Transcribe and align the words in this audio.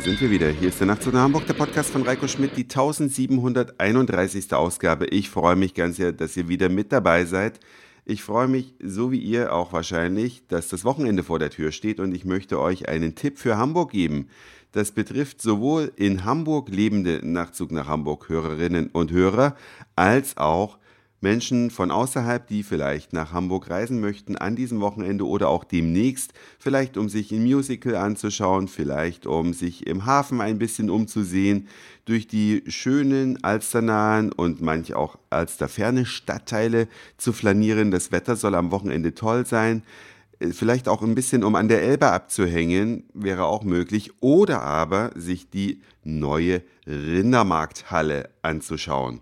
sind 0.00 0.20
wir 0.22 0.30
wieder. 0.30 0.48
Hier 0.48 0.68
ist 0.68 0.80
der 0.80 0.86
Nachtzug 0.86 1.12
nach 1.12 1.24
Hamburg, 1.24 1.46
der 1.46 1.52
Podcast 1.52 1.90
von 1.90 2.02
Reiko 2.02 2.26
Schmidt, 2.26 2.56
die 2.56 2.62
1731. 2.62 4.50
Ausgabe. 4.54 5.04
Ich 5.06 5.28
freue 5.28 5.56
mich 5.56 5.74
ganz 5.74 5.96
sehr, 5.96 6.12
dass 6.12 6.38
ihr 6.38 6.48
wieder 6.48 6.70
mit 6.70 6.90
dabei 6.90 7.26
seid. 7.26 7.60
Ich 8.06 8.22
freue 8.22 8.48
mich, 8.48 8.72
so 8.82 9.12
wie 9.12 9.18
ihr 9.18 9.52
auch 9.52 9.74
wahrscheinlich, 9.74 10.46
dass 10.48 10.68
das 10.68 10.86
Wochenende 10.86 11.22
vor 11.22 11.38
der 11.38 11.50
Tür 11.50 11.70
steht 11.70 12.00
und 12.00 12.14
ich 12.14 12.24
möchte 12.24 12.58
euch 12.58 12.88
einen 12.88 13.14
Tipp 13.14 13.38
für 13.38 13.58
Hamburg 13.58 13.90
geben. 13.90 14.28
Das 14.72 14.92
betrifft 14.92 15.42
sowohl 15.42 15.92
in 15.96 16.24
Hamburg 16.24 16.70
lebende 16.70 17.20
Nachtzug 17.22 17.70
nach 17.70 17.86
Hamburg 17.86 18.30
Hörerinnen 18.30 18.88
und 18.88 19.12
Hörer 19.12 19.54
als 19.96 20.38
auch 20.38 20.78
Menschen 21.20 21.70
von 21.70 21.90
außerhalb, 21.90 22.46
die 22.46 22.62
vielleicht 22.62 23.12
nach 23.12 23.32
Hamburg 23.32 23.68
reisen 23.68 24.00
möchten 24.00 24.36
an 24.36 24.56
diesem 24.56 24.80
Wochenende 24.80 25.26
oder 25.26 25.48
auch 25.48 25.64
demnächst, 25.64 26.32
vielleicht 26.58 26.96
um 26.96 27.08
sich 27.08 27.30
ein 27.30 27.42
Musical 27.42 27.96
anzuschauen, 27.96 28.68
vielleicht 28.68 29.26
um 29.26 29.52
sich 29.52 29.86
im 29.86 30.06
Hafen 30.06 30.40
ein 30.40 30.58
bisschen 30.58 30.88
umzusehen, 30.88 31.68
durch 32.06 32.26
die 32.26 32.62
schönen 32.66 33.44
alsternahen 33.44 34.32
und 34.32 34.62
manch 34.62 34.94
auch 34.94 35.18
alsterferne 35.28 36.06
Stadtteile 36.06 36.88
zu 37.18 37.32
flanieren. 37.32 37.90
Das 37.90 38.10
Wetter 38.12 38.36
soll 38.36 38.54
am 38.54 38.70
Wochenende 38.70 39.14
toll 39.14 39.46
sein. 39.46 39.82
Äh, 40.40 40.48
vielleicht 40.48 40.88
auch 40.88 41.02
ein 41.02 41.14
bisschen, 41.14 41.44
um 41.44 41.54
an 41.54 41.68
der 41.68 41.82
Elbe 41.82 42.10
abzuhängen, 42.10 43.04
wäre 43.14 43.44
auch 43.44 43.62
möglich. 43.62 44.12
Oder 44.20 44.62
aber 44.62 45.12
sich 45.14 45.50
die 45.50 45.82
neue 46.02 46.62
Rindermarkthalle 46.86 48.30
anzuschauen. 48.42 49.20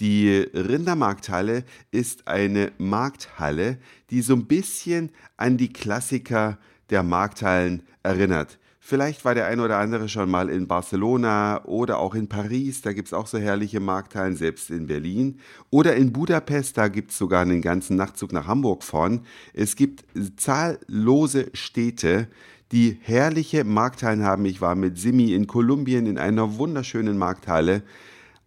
Die 0.00 0.48
Rindermarkthalle 0.52 1.64
ist 1.92 2.26
eine 2.26 2.72
Markthalle, 2.78 3.78
die 4.10 4.22
so 4.22 4.34
ein 4.34 4.46
bisschen 4.46 5.10
an 5.36 5.56
die 5.56 5.72
Klassiker 5.72 6.58
der 6.90 7.02
Markthallen 7.02 7.82
erinnert. 8.02 8.58
Vielleicht 8.86 9.24
war 9.24 9.34
der 9.34 9.46
ein 9.46 9.60
oder 9.60 9.78
andere 9.78 10.10
schon 10.10 10.30
mal 10.30 10.50
in 10.50 10.66
Barcelona 10.66 11.64
oder 11.64 11.98
auch 12.00 12.14
in 12.14 12.28
Paris, 12.28 12.82
da 12.82 12.92
gibt 12.92 13.08
es 13.08 13.14
auch 13.14 13.26
so 13.26 13.38
herrliche 13.38 13.80
Markthallen, 13.80 14.36
selbst 14.36 14.68
in 14.68 14.88
Berlin. 14.88 15.40
Oder 15.70 15.96
in 15.96 16.12
Budapest, 16.12 16.76
da 16.76 16.88
gibt 16.88 17.10
es 17.10 17.16
sogar 17.16 17.40
einen 17.40 17.62
ganzen 17.62 17.96
Nachtzug 17.96 18.32
nach 18.32 18.46
Hamburg 18.46 18.82
von. 18.82 19.22
Es 19.54 19.74
gibt 19.76 20.04
zahllose 20.36 21.48
Städte, 21.54 22.28
die 22.72 22.98
herrliche 23.00 23.64
Markthallen 23.64 24.22
haben. 24.22 24.44
Ich 24.44 24.60
war 24.60 24.74
mit 24.74 24.98
Simi 24.98 25.32
in 25.32 25.46
Kolumbien 25.46 26.04
in 26.04 26.18
einer 26.18 26.58
wunderschönen 26.58 27.16
Markthalle. 27.16 27.84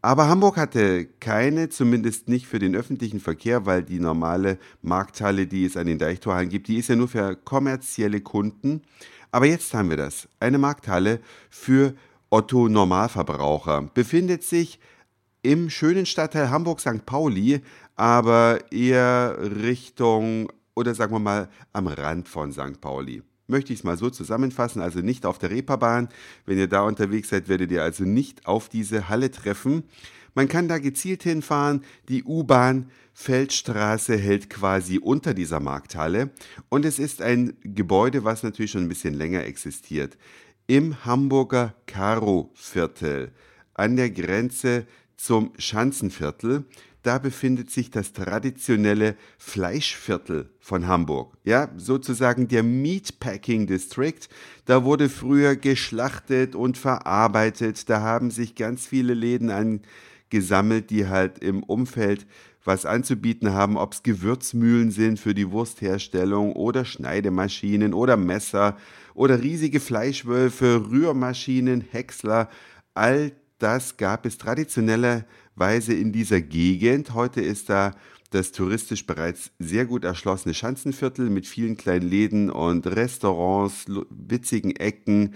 Aber 0.08 0.30
Hamburg 0.30 0.56
hatte 0.56 1.06
keine, 1.20 1.68
zumindest 1.68 2.30
nicht 2.30 2.48
für 2.48 2.60
den 2.60 2.78
öffentlichen 2.78 3.20
Verkehr, 3.20 3.66
weil 3.66 3.84
die 3.84 4.00
normale 4.00 4.58
Markthalle, 4.82 5.48
die 5.48 5.66
es 5.66 5.76
an 5.76 5.86
den 5.86 5.98
Deichtorhallen 5.98 6.48
gibt, 6.48 6.70
die 6.70 6.78
ist 6.78 6.88
ja 6.88 6.96
nur 6.96 7.10
für 7.10 7.36
kommerzielle 7.36 8.22
Kunden. 8.22 8.84
Aber 9.32 9.48
jetzt 9.48 9.74
haben 9.74 9.90
wir 9.90 9.98
das. 9.98 10.30
Eine 10.40 10.60
Markthalle 10.60 11.20
für 11.50 11.94
Otto 12.30 12.70
Normalverbraucher. 12.70 13.90
Befindet 13.94 14.44
sich 14.44 14.80
im 15.42 15.70
schönen 15.70 16.06
Stadtteil 16.06 16.52
Hamburg-St. 16.52 17.06
Pauli, 17.06 17.60
aber 17.98 18.60
eher 18.72 19.38
Richtung 19.62 20.50
oder 20.74 20.96
sagen 20.96 21.16
wir 21.16 21.20
mal 21.20 21.50
am 21.74 21.88
Rand 21.88 22.30
von 22.30 22.54
St. 22.54 22.80
Pauli 22.80 23.24
möchte 23.48 23.74
ich 23.74 23.80
es 23.80 23.84
mal 23.84 23.98
so 23.98 24.10
zusammenfassen, 24.10 24.82
also 24.82 25.00
nicht 25.00 25.26
auf 25.26 25.40
der 25.40 25.50
Reeperbahn. 25.50 26.10
Wenn 26.46 26.58
ihr 26.58 26.68
da 26.68 26.82
unterwegs 26.82 27.30
seid, 27.30 27.48
werdet 27.48 27.72
ihr 27.72 27.84
also 27.84 28.04
nicht 28.04 28.46
auf 28.46 28.70
diese 28.70 29.10
Halle 29.10 29.32
treffen. 29.32 29.84
Man 30.36 30.48
kann 30.48 30.68
da 30.68 30.78
gezielt 30.78 31.24
hinfahren. 31.24 31.84
Die 32.10 32.24
U-Bahn 32.24 32.92
Feldstraße 33.14 34.16
hält 34.16 34.52
quasi 34.52 35.00
unter 35.00 35.34
dieser 35.34 35.60
Markthalle 35.60 36.30
und 36.70 36.86
es 36.86 37.00
ist 37.00 37.24
ein 37.24 37.58
Gebäude, 37.64 38.24
was 38.24 38.44
natürlich 38.44 38.70
schon 38.70 38.84
ein 38.84 38.90
bisschen 38.90 39.16
länger 39.16 39.44
existiert. 39.46 40.20
Im 40.68 41.04
Hamburger 41.04 41.74
Karo-Viertel 41.88 43.32
an 43.74 43.96
der 43.96 44.12
Grenze 44.12 44.86
zum 45.16 45.52
Schanzenviertel 45.58 46.66
da 47.08 47.20
befindet 47.20 47.72
sich 47.72 47.90
das 47.90 48.12
traditionelle 48.12 49.16
Fleischviertel 49.38 50.50
von 50.60 50.88
Hamburg. 50.88 51.38
Ja, 51.46 51.70
sozusagen 51.78 52.50
der 52.50 52.64
Meatpacking 52.64 53.66
District. 53.66 54.20
Da 54.66 54.84
wurde 54.84 55.08
früher 55.08 55.56
geschlachtet 55.56 56.54
und 56.54 56.78
verarbeitet. 56.78 57.90
Da 57.90 58.02
haben 58.02 58.30
sich 58.30 58.56
ganz 58.56 58.88
viele 58.88 59.14
Läden 59.14 59.50
angesammelt, 59.50 60.90
die 60.90 61.08
halt 61.08 61.40
im 61.40 61.64
Umfeld 61.64 62.28
was 62.66 62.86
anzubieten 62.86 63.54
haben, 63.54 63.78
ob 63.78 63.94
es 63.94 64.04
Gewürzmühlen 64.04 64.92
sind 64.92 65.18
für 65.18 65.34
die 65.34 65.50
Wurstherstellung 65.50 66.52
oder 66.52 66.84
Schneidemaschinen 66.84 67.94
oder 67.94 68.18
Messer 68.18 68.76
oder 69.14 69.42
riesige 69.42 69.80
Fleischwölfe, 69.80 70.90
Rührmaschinen, 70.92 71.80
Häcksler. 71.90 72.50
All 72.94 73.32
das 73.60 73.98
gab 73.98 74.26
es 74.26 74.38
traditionelle 74.38 75.26
Weise 75.56 75.94
in 75.94 76.12
dieser 76.12 76.42
Gegend. 76.42 77.14
Heute 77.14 77.42
ist 77.42 77.70
da 77.70 77.94
das 78.30 78.52
touristisch 78.52 79.06
bereits 79.06 79.52
sehr 79.58 79.86
gut 79.86 80.04
erschlossene 80.04 80.54
Schanzenviertel 80.54 81.30
mit 81.30 81.48
vielen 81.48 81.78
kleinen 81.78 82.08
Läden 82.08 82.50
und 82.50 82.86
Restaurants, 82.86 83.86
witzigen 84.10 84.76
Ecken, 84.76 85.36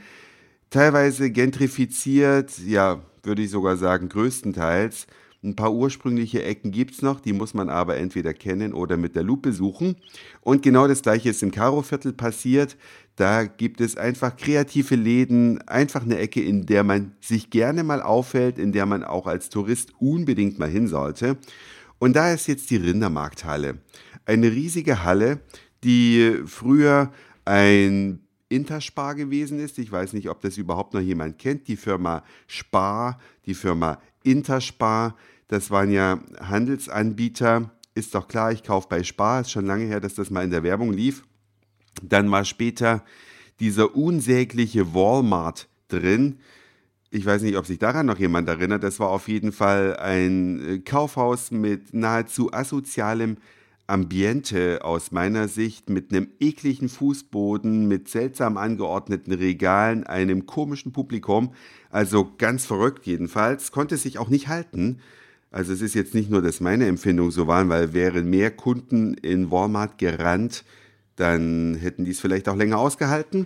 teilweise 0.69 1.31
gentrifiziert, 1.31 2.57
ja, 2.59 3.01
würde 3.23 3.43
ich 3.43 3.49
sogar 3.51 3.77
sagen, 3.77 4.09
größtenteils. 4.09 5.07
Ein 5.43 5.55
paar 5.55 5.73
ursprüngliche 5.73 6.43
Ecken 6.43 6.71
gibt 6.71 6.93
es 6.93 7.01
noch, 7.01 7.19
die 7.19 7.33
muss 7.33 7.55
man 7.55 7.69
aber 7.69 7.97
entweder 7.97 8.33
kennen 8.33 8.73
oder 8.73 8.95
mit 8.95 9.15
der 9.15 9.23
Lupe 9.23 9.53
suchen. 9.53 9.95
Und 10.41 10.61
genau 10.61 10.87
das 10.87 11.01
gleiche 11.01 11.29
ist 11.29 11.41
im 11.41 11.49
Karo-Viertel 11.49 12.13
passiert. 12.13 12.77
Da 13.21 13.43
gibt 13.43 13.81
es 13.81 13.97
einfach 13.97 14.35
kreative 14.35 14.95
Läden, 14.95 15.61
einfach 15.67 16.01
eine 16.01 16.17
Ecke, 16.17 16.41
in 16.41 16.65
der 16.65 16.83
man 16.83 17.11
sich 17.21 17.51
gerne 17.51 17.83
mal 17.83 18.01
aufhält, 18.01 18.57
in 18.57 18.71
der 18.71 18.87
man 18.87 19.03
auch 19.03 19.27
als 19.27 19.49
Tourist 19.49 19.93
unbedingt 19.99 20.57
mal 20.57 20.67
hin 20.67 20.87
sollte. 20.87 21.37
Und 21.99 22.15
da 22.15 22.33
ist 22.33 22.47
jetzt 22.47 22.71
die 22.71 22.77
Rindermarkthalle. 22.77 23.77
Eine 24.25 24.51
riesige 24.51 25.03
Halle, 25.03 25.39
die 25.83 26.35
früher 26.47 27.11
ein 27.45 28.21
Interspar 28.49 29.13
gewesen 29.13 29.59
ist. 29.59 29.77
Ich 29.77 29.91
weiß 29.91 30.13
nicht, 30.13 30.27
ob 30.27 30.41
das 30.41 30.57
überhaupt 30.57 30.95
noch 30.95 31.01
jemand 31.01 31.37
kennt. 31.37 31.67
Die 31.67 31.77
Firma 31.77 32.23
Spar, 32.47 33.19
die 33.45 33.53
Firma 33.53 34.01
Interspar, 34.23 35.15
das 35.47 35.69
waren 35.69 35.91
ja 35.91 36.23
Handelsanbieter. 36.39 37.69
Ist 37.93 38.15
doch 38.15 38.27
klar, 38.27 38.51
ich 38.51 38.63
kaufe 38.63 38.87
bei 38.89 39.03
Spar. 39.03 39.41
Ist 39.41 39.51
schon 39.51 39.67
lange 39.67 39.85
her, 39.85 39.99
dass 39.99 40.15
das 40.15 40.31
mal 40.31 40.43
in 40.43 40.49
der 40.49 40.63
Werbung 40.63 40.91
lief. 40.91 41.21
Dann 42.01 42.31
war 42.31 42.45
später 42.45 43.03
dieser 43.59 43.95
unsägliche 43.95 44.93
Walmart 44.93 45.67
drin. 45.87 46.39
Ich 47.09 47.25
weiß 47.25 47.41
nicht, 47.41 47.57
ob 47.57 47.65
sich 47.65 47.79
daran 47.79 48.05
noch 48.05 48.19
jemand 48.19 48.47
erinnert. 48.47 48.83
Das 48.83 48.99
war 48.99 49.09
auf 49.09 49.27
jeden 49.27 49.51
Fall 49.51 49.97
ein 49.97 50.65
äh, 50.65 50.79
Kaufhaus 50.79 51.51
mit 51.51 51.93
nahezu 51.93 52.53
asozialem 52.53 53.37
Ambiente 53.87 54.79
aus 54.83 55.11
meiner 55.11 55.49
Sicht, 55.49 55.89
mit 55.89 56.11
einem 56.11 56.29
ekligen 56.39 56.87
Fußboden, 56.87 57.87
mit 57.89 58.07
seltsam 58.07 58.55
angeordneten 58.55 59.33
Regalen, 59.33 60.05
einem 60.05 60.45
komischen 60.45 60.93
Publikum. 60.93 61.53
Also 61.89 62.31
ganz 62.37 62.65
verrückt 62.65 63.05
jedenfalls. 63.05 63.73
Konnte 63.73 63.97
sich 63.97 64.17
auch 64.17 64.29
nicht 64.29 64.47
halten. 64.47 64.99
Also 65.51 65.73
es 65.73 65.81
ist 65.81 65.93
jetzt 65.93 66.13
nicht 66.13 66.29
nur, 66.29 66.41
dass 66.41 66.61
meine 66.61 66.87
Empfindung 66.87 67.29
so 67.31 67.47
waren, 67.47 67.67
weil 67.67 67.93
wären 67.93 68.29
mehr 68.29 68.51
Kunden 68.51 69.13
in 69.15 69.51
Walmart 69.51 69.97
gerannt, 69.97 70.63
dann 71.21 71.75
hätten 71.75 72.03
die 72.03 72.11
es 72.11 72.19
vielleicht 72.19 72.49
auch 72.49 72.55
länger 72.55 72.79
ausgehalten. 72.79 73.45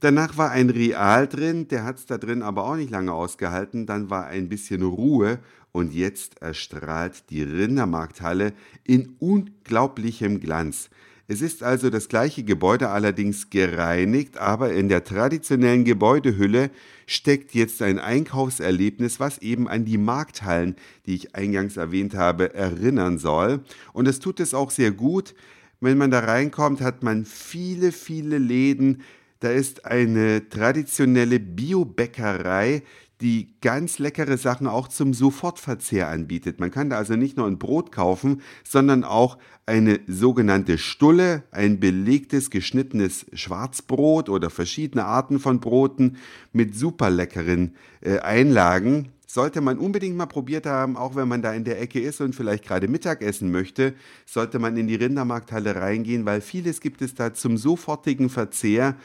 Danach 0.00 0.36
war 0.36 0.50
ein 0.50 0.68
Real 0.68 1.26
drin, 1.26 1.68
der 1.68 1.84
hat 1.84 1.96
es 1.96 2.04
da 2.04 2.18
drin 2.18 2.42
aber 2.42 2.64
auch 2.64 2.76
nicht 2.76 2.90
lange 2.90 3.12
ausgehalten. 3.12 3.86
Dann 3.86 4.10
war 4.10 4.26
ein 4.26 4.50
bisschen 4.50 4.82
Ruhe 4.82 5.38
und 5.72 5.94
jetzt 5.94 6.42
erstrahlt 6.42 7.30
die 7.30 7.42
Rindermarkthalle 7.42 8.52
in 8.84 9.16
unglaublichem 9.18 10.40
Glanz. 10.40 10.90
Es 11.28 11.40
ist 11.40 11.62
also 11.62 11.90
das 11.90 12.08
gleiche 12.08 12.44
Gebäude 12.44 12.90
allerdings 12.90 13.50
gereinigt, 13.50 14.38
aber 14.38 14.72
in 14.74 14.88
der 14.88 15.02
traditionellen 15.02 15.84
Gebäudehülle 15.84 16.70
steckt 17.06 17.52
jetzt 17.54 17.82
ein 17.82 17.98
Einkaufserlebnis, 17.98 19.18
was 19.18 19.38
eben 19.38 19.68
an 19.68 19.84
die 19.84 19.98
Markthallen, 19.98 20.76
die 21.06 21.14
ich 21.14 21.34
eingangs 21.34 21.78
erwähnt 21.78 22.14
habe, 22.14 22.54
erinnern 22.54 23.18
soll. 23.18 23.60
Und 23.92 24.06
es 24.06 24.20
tut 24.20 24.38
es 24.38 24.54
auch 24.54 24.70
sehr 24.70 24.92
gut. 24.92 25.34
Wenn 25.80 25.98
man 25.98 26.10
da 26.10 26.20
reinkommt, 26.20 26.80
hat 26.80 27.02
man 27.02 27.24
viele, 27.24 27.92
viele 27.92 28.38
Läden. 28.38 29.02
Da 29.40 29.50
ist 29.50 29.84
eine 29.84 30.48
traditionelle 30.48 31.38
Biobäckerei, 31.38 32.82
die 33.20 33.54
ganz 33.62 33.98
leckere 33.98 34.36
Sachen 34.36 34.66
auch 34.66 34.88
zum 34.88 35.14
Sofortverzehr 35.14 36.08
anbietet. 36.08 36.60
Man 36.60 36.70
kann 36.70 36.90
da 36.90 36.98
also 36.98 37.16
nicht 37.16 37.36
nur 37.36 37.46
ein 37.46 37.58
Brot 37.58 37.90
kaufen, 37.92 38.42
sondern 38.62 39.04
auch 39.04 39.38
eine 39.64 40.00
sogenannte 40.06 40.78
Stulle, 40.78 41.42
ein 41.50 41.80
belegtes, 41.80 42.50
geschnittenes 42.50 43.26
Schwarzbrot 43.32 44.28
oder 44.28 44.50
verschiedene 44.50 45.04
Arten 45.04 45.38
von 45.38 45.60
Broten 45.60 46.18
mit 46.52 46.76
super 46.76 47.10
leckeren 47.10 47.74
äh, 48.02 48.18
Einlagen. 48.18 49.12
Sollte 49.36 49.60
man 49.60 49.76
unbedingt 49.76 50.16
mal 50.16 50.24
probiert 50.24 50.64
haben, 50.64 50.96
auch 50.96 51.14
wenn 51.14 51.28
man 51.28 51.42
da 51.42 51.52
in 51.52 51.64
der 51.64 51.78
Ecke 51.78 52.00
ist 52.00 52.22
und 52.22 52.34
vielleicht 52.34 52.64
gerade 52.64 52.88
Mittag 52.88 53.20
essen 53.20 53.50
möchte, 53.50 53.92
sollte 54.24 54.58
man 54.58 54.78
in 54.78 54.86
die 54.86 54.94
Rindermarkthalle 54.94 55.76
reingehen, 55.76 56.24
weil 56.24 56.40
vieles 56.40 56.80
gibt 56.80 57.02
es 57.02 57.14
da 57.14 57.34
zum 57.34 57.58
sofortigen 57.58 58.30
Verzehr 58.30 58.96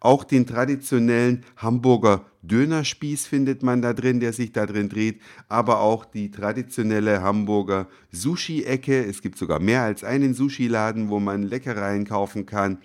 Auch 0.00 0.24
den 0.24 0.46
traditionellen 0.46 1.44
Hamburger 1.56 2.24
Dönerspieß 2.42 3.26
findet 3.28 3.62
man 3.62 3.80
da 3.80 3.92
drin, 3.92 4.18
der 4.18 4.32
sich 4.32 4.50
da 4.50 4.66
drin 4.66 4.88
dreht, 4.88 5.20
aber 5.48 5.78
auch 5.78 6.04
die 6.04 6.32
traditionelle 6.32 7.22
Hamburger 7.22 7.86
Sushi-Ecke. 8.10 9.04
Es 9.04 9.22
gibt 9.22 9.38
sogar 9.38 9.60
mehr 9.60 9.82
als 9.82 10.02
einen 10.02 10.34
Sushi-Laden, 10.34 11.08
wo 11.08 11.20
man 11.20 11.44
Leckereien 11.44 12.04
kaufen 12.04 12.46
kann. 12.46 12.78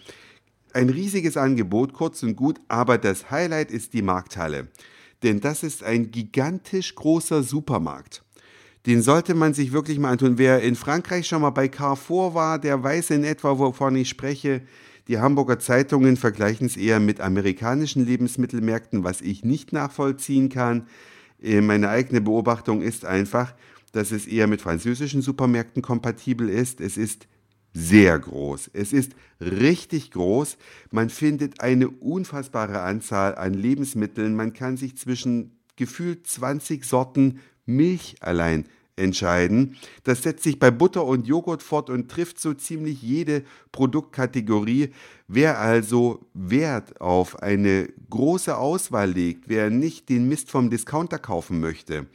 Ein 0.73 0.89
riesiges 0.89 1.37
Angebot, 1.37 1.93
kurz 1.93 2.21
und 2.21 2.35
gut, 2.35 2.61
aber 2.67 2.99
das 2.99 3.31
Highlight 3.31 3.71
ist 3.71 3.93
die 3.93 4.03
Markthalle. 4.03 4.67
Denn 5.23 5.39
das 5.39 5.63
ist 5.63 5.83
ein 5.83 6.11
gigantisch 6.11 6.95
großer 6.95 7.43
Supermarkt. 7.43 8.23
Den 8.85 9.01
sollte 9.01 9.33
man 9.33 9.53
sich 9.53 9.71
wirklich 9.71 9.97
mal 9.97 10.11
antun. 10.11 10.37
Wer 10.37 10.61
in 10.61 10.75
Frankreich 10.75 11.25
schon 11.25 11.41
mal 11.41 11.51
bei 11.51 11.69
Carrefour 11.69 12.33
war, 12.33 12.59
der 12.59 12.83
weiß 12.83 13.11
in 13.11 13.23
etwa, 13.23 13.57
wovon 13.57 13.95
ich 13.95 14.09
spreche. 14.09 14.61
Die 15.07 15.19
Hamburger 15.19 15.59
Zeitungen 15.59 16.17
vergleichen 16.17 16.67
es 16.67 16.77
eher 16.77 16.99
mit 16.99 17.21
amerikanischen 17.21 18.05
Lebensmittelmärkten, 18.05 19.03
was 19.03 19.21
ich 19.21 19.43
nicht 19.43 19.71
nachvollziehen 19.71 20.49
kann. 20.49 20.87
Äh, 21.41 21.61
meine 21.61 21.89
eigene 21.89 22.21
Beobachtung 22.21 22.81
ist 22.81 23.05
einfach, 23.05 23.53
dass 23.93 24.11
es 24.11 24.27
eher 24.27 24.47
mit 24.47 24.61
französischen 24.61 25.21
Supermärkten 25.21 25.81
kompatibel 25.81 26.49
ist. 26.49 26.81
Es 26.81 26.97
ist 26.97 27.27
sehr 27.73 28.17
groß. 28.19 28.69
Es 28.73 28.93
ist 28.93 29.13
richtig 29.39 30.11
groß. 30.11 30.57
Man 30.91 31.09
findet 31.09 31.61
eine 31.61 31.89
unfassbare 31.89 32.81
Anzahl 32.81 33.35
an 33.35 33.53
Lebensmitteln. 33.53 34.35
Man 34.35 34.53
kann 34.53 34.77
sich 34.77 34.97
zwischen 34.97 35.57
gefühlt 35.75 36.27
20 36.27 36.85
Sorten 36.85 37.39
Milch 37.65 38.15
allein 38.19 38.65
entscheiden. 38.95 39.75
Das 40.03 40.21
setzt 40.21 40.43
sich 40.43 40.59
bei 40.59 40.69
Butter 40.69 41.03
und 41.05 41.27
Joghurt 41.27 41.63
fort 41.63 41.89
und 41.89 42.11
trifft 42.11 42.39
so 42.39 42.53
ziemlich 42.53 43.01
jede 43.01 43.43
Produktkategorie. 43.71 44.91
Wer 45.27 45.59
also 45.59 46.27
Wert 46.33 47.01
auf 47.01 47.41
eine 47.41 47.89
große 48.09 48.55
Auswahl 48.55 49.11
legt, 49.11 49.49
wer 49.49 49.69
nicht 49.69 50.09
den 50.09 50.27
Mist 50.27 50.51
vom 50.51 50.69
Discounter 50.69 51.17
kaufen 51.17 51.59
möchte, 51.59 52.05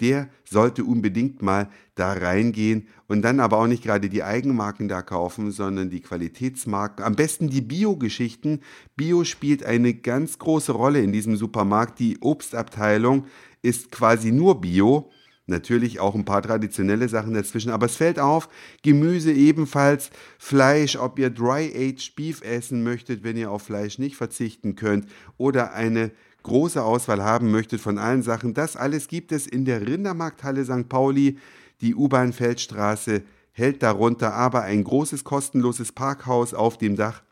der 0.00 0.28
sollte 0.44 0.84
unbedingt 0.84 1.42
mal 1.42 1.68
da 1.94 2.12
reingehen 2.12 2.88
und 3.08 3.22
dann 3.22 3.40
aber 3.40 3.58
auch 3.58 3.66
nicht 3.66 3.82
gerade 3.82 4.08
die 4.08 4.22
Eigenmarken 4.22 4.88
da 4.88 5.02
kaufen, 5.02 5.50
sondern 5.50 5.90
die 5.90 6.00
Qualitätsmarken. 6.00 7.04
Am 7.04 7.16
besten 7.16 7.48
die 7.48 7.62
Bio-Geschichten. 7.62 8.60
Bio 8.96 9.24
spielt 9.24 9.64
eine 9.64 9.94
ganz 9.94 10.38
große 10.38 10.72
Rolle 10.72 11.00
in 11.00 11.12
diesem 11.12 11.36
Supermarkt. 11.36 11.98
Die 11.98 12.18
Obstabteilung 12.20 13.26
ist 13.62 13.90
quasi 13.90 14.32
nur 14.32 14.60
Bio. 14.60 15.10
Natürlich 15.48 16.00
auch 16.00 16.16
ein 16.16 16.24
paar 16.24 16.42
traditionelle 16.42 17.08
Sachen 17.08 17.32
dazwischen, 17.32 17.70
aber 17.70 17.86
es 17.86 17.94
fällt 17.94 18.18
auf, 18.18 18.48
Gemüse 18.82 19.32
ebenfalls, 19.32 20.10
Fleisch, 20.38 20.96
ob 20.96 21.20
ihr 21.20 21.30
Dry-Aged 21.30 22.16
Beef 22.16 22.42
essen 22.42 22.82
möchtet, 22.82 23.22
wenn 23.22 23.36
ihr 23.36 23.52
auf 23.52 23.62
Fleisch 23.62 24.00
nicht 24.00 24.16
verzichten 24.16 24.74
könnt, 24.74 25.06
oder 25.36 25.72
eine 25.72 26.10
große 26.46 26.82
Auswahl 26.82 27.22
haben 27.22 27.50
möchtet 27.50 27.80
von 27.80 27.98
allen 27.98 28.22
Sachen. 28.22 28.54
Das 28.54 28.76
alles 28.76 29.08
gibt 29.08 29.32
es 29.32 29.46
in 29.46 29.64
der 29.64 29.86
Rindermarkthalle 29.86 30.64
St. 30.64 30.88
Pauli. 30.88 31.38
Die 31.80 31.94
U-Bahn-Feldstraße 31.94 33.22
hält 33.52 33.82
darunter 33.82 34.32
aber 34.34 34.62
ein 34.62 34.84
großes 34.84 35.24
kostenloses 35.24 35.92
Parkhaus 35.92 36.54
auf 36.54 36.78
dem 36.78 36.96
Dach 36.96 37.22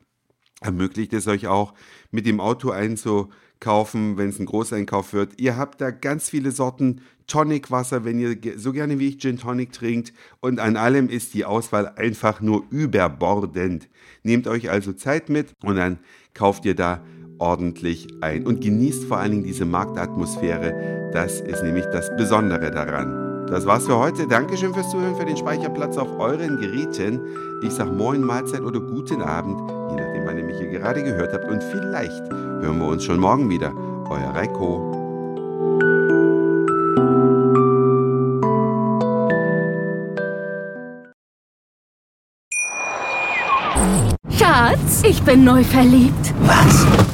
ermöglicht 0.64 1.12
es 1.12 1.26
euch 1.26 1.46
auch, 1.46 1.74
mit 2.10 2.26
dem 2.26 2.40
Auto 2.40 2.70
einzukaufen, 2.70 4.16
wenn 4.16 4.30
es 4.30 4.38
ein 4.38 4.46
Großeinkauf 4.46 5.12
wird. 5.12 5.40
Ihr 5.40 5.56
habt 5.56 5.80
da 5.80 5.90
ganz 5.90 6.30
viele 6.30 6.50
Sorten 6.50 7.02
Tonicwasser, 7.26 8.04
wenn 8.04 8.18
ihr 8.18 8.36
so 8.56 8.72
gerne 8.72 8.98
wie 8.98 9.08
ich 9.08 9.18
Gin 9.18 9.38
Tonic 9.38 9.72
trinkt. 9.72 10.12
Und 10.40 10.60
an 10.60 10.76
allem 10.76 11.08
ist 11.08 11.34
die 11.34 11.44
Auswahl 11.44 11.88
einfach 11.96 12.40
nur 12.40 12.64
überbordend. 12.70 13.88
Nehmt 14.22 14.46
euch 14.46 14.70
also 14.70 14.92
Zeit 14.92 15.28
mit 15.28 15.52
und 15.62 15.76
dann 15.76 15.98
kauft 16.34 16.64
ihr 16.64 16.74
da 16.74 17.02
ordentlich 17.38 18.08
ein 18.20 18.46
und 18.46 18.60
genießt 18.60 19.04
vor 19.04 19.18
allen 19.18 19.32
Dingen 19.32 19.44
diese 19.44 19.64
Marktatmosphäre. 19.64 21.10
Das 21.12 21.40
ist 21.40 21.62
nämlich 21.62 21.84
das 21.86 22.14
Besondere 22.16 22.70
daran. 22.70 23.46
Das 23.46 23.66
war's 23.66 23.86
für 23.86 23.96
heute. 23.96 24.26
Dankeschön 24.26 24.72
fürs 24.72 24.90
Zuhören, 24.90 25.16
für 25.16 25.26
den 25.26 25.36
Speicherplatz 25.36 25.96
auf 25.98 26.18
euren 26.18 26.58
Geräten. 26.60 27.20
Ich 27.62 27.72
sag 27.72 27.92
Moin, 27.92 28.22
Mahlzeit 28.22 28.62
oder 28.62 28.80
guten 28.80 29.22
Abend, 29.22 29.60
je 29.90 29.96
nachdem, 29.96 30.26
wann 30.26 30.38
ihr 30.38 30.44
mich 30.44 30.58
hier 30.58 30.68
gerade 30.68 31.02
gehört 31.02 31.32
habt. 31.32 31.48
Und 31.48 31.62
vielleicht 31.62 32.30
hören 32.30 32.78
wir 32.78 32.88
uns 32.88 33.04
schon 33.04 33.20
morgen 33.20 33.48
wieder. 33.50 33.72
Euer 34.10 34.30
Reiko. 34.34 34.90
Schatz, 44.30 45.02
ich 45.04 45.22
bin 45.22 45.44
neu 45.44 45.62
verliebt. 45.62 46.34
Was? 46.40 47.13